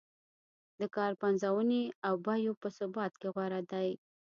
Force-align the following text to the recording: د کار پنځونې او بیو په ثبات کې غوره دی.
د 0.79 0.81
کار 0.95 1.11
پنځونې 1.23 1.83
او 2.07 2.13
بیو 2.25 2.53
په 2.61 2.67
ثبات 2.77 3.13
کې 3.21 3.27
غوره 3.35 3.61
دی. 3.71 3.89